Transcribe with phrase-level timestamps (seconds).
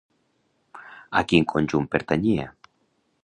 [1.19, 2.49] A quin conjunt pertanyia?